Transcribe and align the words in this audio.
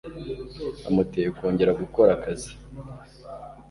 Bamuteye 0.83 1.27
kongera 1.37 1.77
gukora 1.81 2.11
akazi. 2.17 2.51